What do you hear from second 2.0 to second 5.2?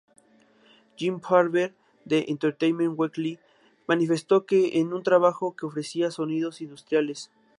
de "Entertainment Weekly", manifestó que fue un